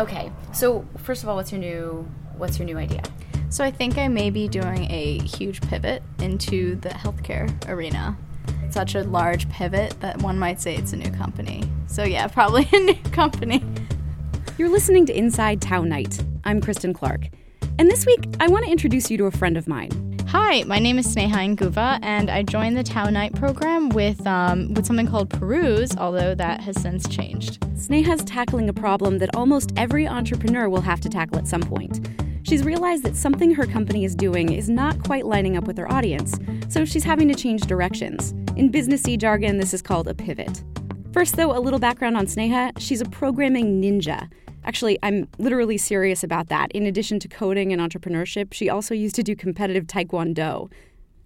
[0.00, 3.02] Okay, so first of all, what's your new what's your new idea?
[3.50, 8.16] So I think I may be doing a huge pivot into the healthcare arena.
[8.70, 11.64] Such a large pivot that one might say it's a new company.
[11.86, 13.62] So yeah, probably a new company.
[14.56, 16.24] You're listening to Inside Tow-Knight.
[16.44, 17.28] I'm Kristen Clark.
[17.78, 20.09] And this week, I want to introduce you to a friend of mine.
[20.32, 24.86] Hi, my name is Sneha Nguva, and I joined the Tow-Knight program with um, with
[24.86, 27.58] something called Peruse, although that has since changed.
[27.74, 32.08] Sneha's tackling a problem that almost every entrepreneur will have to tackle at some point.
[32.44, 35.90] She's realized that something her company is doing is not quite lining up with her
[35.90, 38.30] audience, so she's having to change directions.
[38.54, 40.62] In businessy jargon, this is called a pivot.
[41.12, 42.70] First, though, a little background on Sneha.
[42.78, 44.30] She's a programming ninja.
[44.64, 46.70] Actually, I'm literally serious about that.
[46.72, 50.70] In addition to coding and entrepreneurship, she also used to do competitive taekwondo.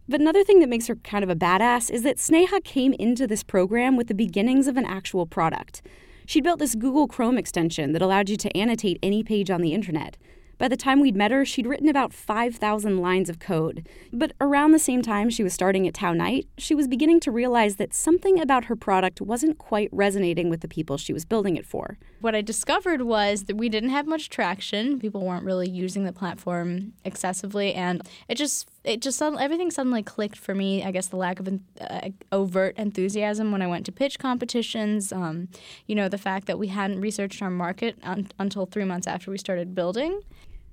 [0.09, 3.27] But another thing that makes her kind of a badass is that Sneha came into
[3.27, 5.83] this program with the beginnings of an actual product.
[6.27, 9.73] She'd built this Google Chrome extension that allowed you to annotate any page on the
[9.73, 10.17] internet.
[10.65, 13.87] By the time we'd met her, she'd written about 5,000 lines of code.
[14.15, 17.77] But around the same time she was starting at Tow-Knight, she was beginning to realize
[17.77, 21.67] that something about her product wasn't quite resonating with the people she was building it
[21.67, 21.99] for.
[22.23, 24.99] What I discovered was that we didn't have much traction.
[24.99, 30.39] People weren't really using the platform excessively, and it just it just everything suddenly clicked
[30.39, 30.83] for me.
[30.83, 35.13] I guess the lack of uh, overt enthusiasm when I went to pitch competitions.
[35.13, 35.49] Um,
[35.87, 39.31] you know, the fact that we hadn't researched our market un- until three months after
[39.31, 40.23] we started building.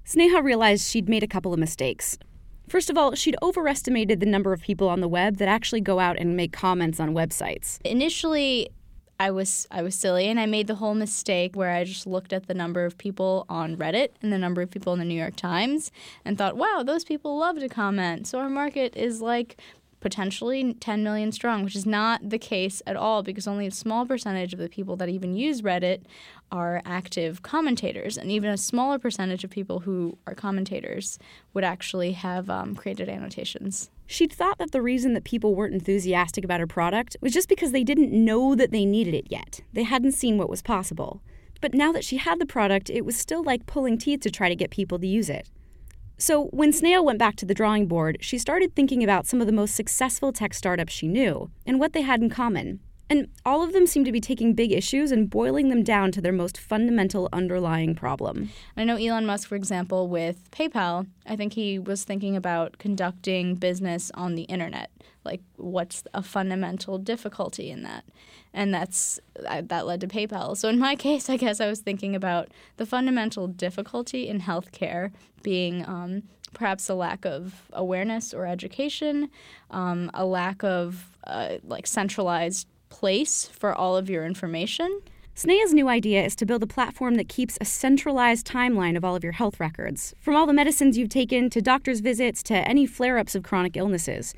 [0.05, 2.17] Sneha realized she'd made a couple of mistakes.
[2.67, 5.99] First of all, she'd overestimated the number of people on the web that actually go
[5.99, 7.79] out and make comments on websites.
[7.83, 8.69] Initially,
[9.19, 12.33] I was I was silly and I made the whole mistake where I just looked
[12.33, 15.19] at the number of people on Reddit and the number of people in the New
[15.19, 15.91] York Times
[16.25, 19.61] and thought, "Wow, those people love to comment." So our market is like
[20.01, 24.05] potentially 10 million strong, which is not the case at all because only a small
[24.05, 26.01] percentage of the people that even use Reddit
[26.51, 28.17] are active commentators.
[28.17, 31.17] And even a smaller percentage of people who are commentators
[31.53, 33.89] would actually have um, created annotations.
[34.07, 37.71] She'd thought that the reason that people weren't enthusiastic about her product was just because
[37.71, 39.61] they didn't know that they needed it yet.
[39.71, 41.21] They hadn't seen what was possible.
[41.61, 44.49] But now that she had the product, it was still like pulling teeth to try
[44.49, 45.47] to get people to use it.
[46.21, 49.47] So, when Sneha went back to the drawing board, she started thinking about some of
[49.47, 52.79] the most successful tech startups she knew and what they had in common.
[53.11, 56.21] And all of them seem to be taking big issues and boiling them down to
[56.21, 58.51] their most fundamental underlying problem.
[58.77, 63.55] I know Elon Musk, for example, with PayPal, I think he was thinking about conducting
[63.55, 64.91] business on the internet.
[65.25, 68.05] Like, what's a fundamental difficulty in that?
[68.53, 70.55] And that's that led to PayPal.
[70.55, 75.11] So in my case, I guess I was thinking about the fundamental difficulty in healthcare
[75.43, 76.23] being um,
[76.53, 79.29] perhaps a lack of awareness or education,
[79.69, 85.01] um, a lack of uh, like centralized place for all of your information.
[85.33, 89.15] Sneha's new idea is to build a platform that keeps a centralized timeline of all
[89.15, 92.85] of your health records, from all the medicines you've taken to doctor's visits to any
[92.85, 94.35] flare ups of chronic illnesses.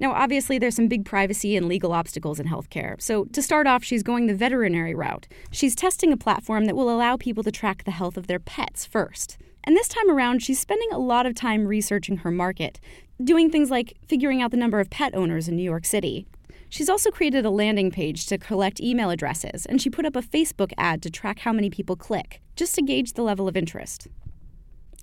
[0.00, 3.00] Now, obviously, there's some big privacy and legal obstacles in healthcare.
[3.00, 5.28] So, to start off, she's going the veterinary route.
[5.52, 8.84] She's testing a platform that will allow people to track the health of their pets
[8.84, 9.38] first.
[9.62, 12.80] And this time around, she's spending a lot of time researching her market,
[13.22, 16.26] doing things like figuring out the number of pet owners in New York City.
[16.72, 20.22] She's also created a landing page to collect email addresses, and she put up a
[20.22, 24.08] Facebook ad to track how many people click, just to gauge the level of interest.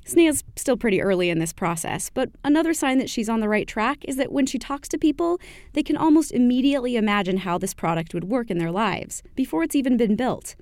[0.03, 3.67] Sneha's still pretty early in this process, but another sign that she's on the right
[3.67, 5.39] track is that when she talks to people,
[5.73, 9.75] they can almost immediately imagine how this product would work in their lives before it's
[9.75, 10.55] even been built.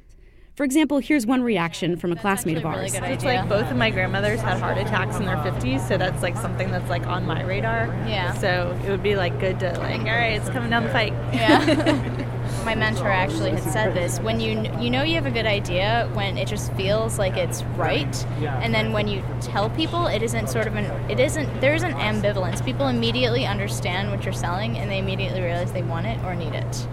[0.57, 2.91] For example, here's one reaction from a classmate of ours.
[2.93, 6.23] Really it's like both of my grandmothers had heart attacks in their 50s, so that's
[6.23, 7.85] like something that's like on my radar.
[8.07, 8.33] Yeah.
[8.33, 11.13] So it would be like good to like, all right, it's coming down the pike.
[11.31, 12.23] Yeah.
[12.65, 16.09] my mentor actually had said this when you you know you have a good idea
[16.13, 20.47] when it just feels like it's right and then when you tell people it isn't
[20.47, 24.89] sort of an it isn't there isn't ambivalence people immediately understand what you're selling and
[24.89, 26.87] they immediately realize they want it or need it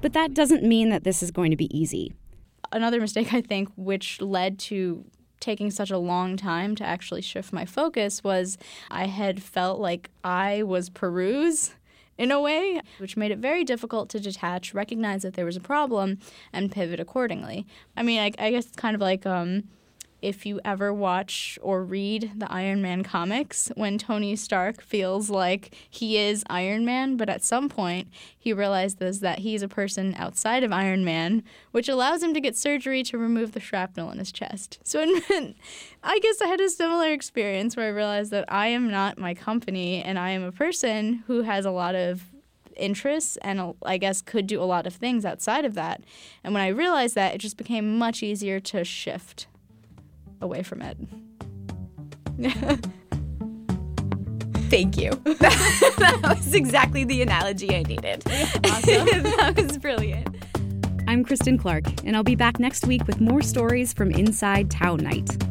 [0.00, 2.14] but that doesn't mean that this is going to be easy
[2.72, 5.04] another mistake I think, which led to
[5.40, 8.58] taking such a long time to actually shift my focus, was
[8.90, 11.74] I had felt like I was Peruse
[12.18, 15.60] in a way, which made it very difficult to detach, recognize that there was a
[15.60, 16.18] problem,
[16.52, 17.66] and pivot accordingly.
[17.96, 19.64] I mean, I, I guess it's kind of like um,
[20.22, 25.74] if you ever watch or read the Iron Man comics, when Tony Stark feels like
[25.88, 28.08] he is Iron Man, but at some point
[28.38, 32.56] he realizes that he's a person outside of Iron Man, which allows him to get
[32.56, 34.78] surgery to remove the shrapnel in his chest.
[34.82, 35.00] So
[36.02, 39.34] I guess I had a similar experience where I realized that I am not my
[39.34, 42.24] company and I am a person who has a lot of
[42.76, 46.02] interests and I guess could do a lot of things outside of that.
[46.42, 49.46] And when I realized that, it just became much easier to shift
[50.40, 50.96] away from it.
[54.70, 55.10] Thank you.
[55.24, 58.22] that was exactly the analogy I needed.
[58.22, 60.28] that was brilliant.
[61.08, 65.49] I'm Kristen Clark, and I'll be back next week with more stories from Inside Tow-Knight.